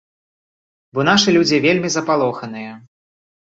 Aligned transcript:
Бо 0.93 1.05
нашы 1.09 1.29
людзі 1.37 1.61
вельмі 1.67 1.89
запалоханыя. 1.99 2.73